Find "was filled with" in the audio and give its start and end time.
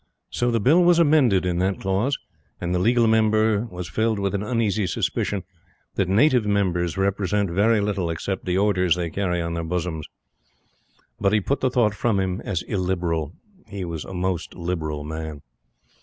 3.69-4.33